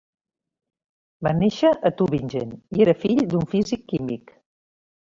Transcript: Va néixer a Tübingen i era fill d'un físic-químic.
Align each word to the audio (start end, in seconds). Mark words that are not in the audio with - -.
Va 1.27 1.35
néixer 1.41 1.75
a 1.91 1.93
Tübingen 2.01 2.57
i 2.81 2.87
era 2.89 2.99
fill 3.07 3.23
d'un 3.35 3.47
físic-químic. 3.55 4.37